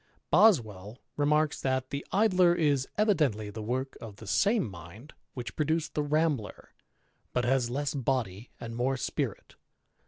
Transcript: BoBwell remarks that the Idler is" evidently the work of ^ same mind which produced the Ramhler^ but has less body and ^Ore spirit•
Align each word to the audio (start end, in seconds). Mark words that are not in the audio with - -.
BoBwell 0.33 0.97
remarks 1.15 1.61
that 1.61 1.91
the 1.91 2.03
Idler 2.11 2.55
is" 2.55 2.87
evidently 2.97 3.51
the 3.51 3.61
work 3.61 3.95
of 4.01 4.15
^ 4.15 4.27
same 4.27 4.67
mind 4.67 5.13
which 5.35 5.55
produced 5.55 5.93
the 5.93 6.03
Ramhler^ 6.03 6.69
but 7.33 7.45
has 7.45 7.69
less 7.69 7.93
body 7.93 8.49
and 8.59 8.73
^Ore 8.73 8.97
spirit• 8.97 9.49